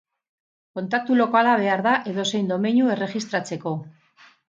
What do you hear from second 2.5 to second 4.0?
domeinu erregistratzeko.